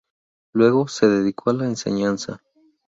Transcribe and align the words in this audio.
Luego, 0.53 0.87
se 0.87 1.07
dedicó 1.07 1.51
a 1.51 1.53
la 1.53 1.65
enseñanza. 1.67 2.41